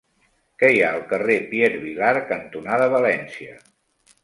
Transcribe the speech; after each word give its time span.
Què 0.61 0.71
hi 0.75 0.79
ha 0.85 0.87
al 0.99 1.03
carrer 1.11 1.35
Pierre 1.51 1.83
Vilar 1.83 2.15
cantonada 2.33 2.91
València? 2.97 3.57